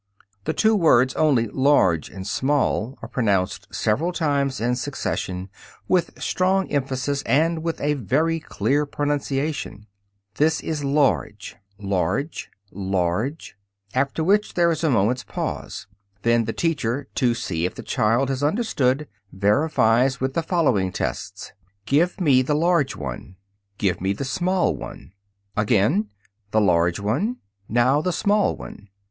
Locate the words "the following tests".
20.33-21.53